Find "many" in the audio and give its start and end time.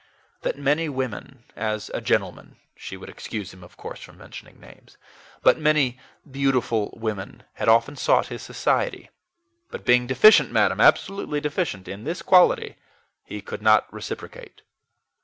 0.57-0.89, 5.59-5.99